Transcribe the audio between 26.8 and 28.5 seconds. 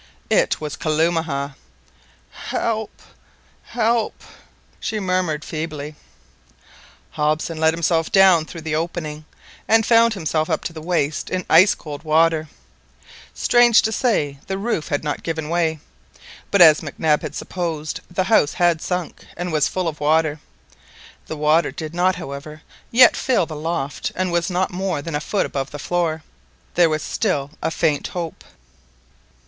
was still a faint hope!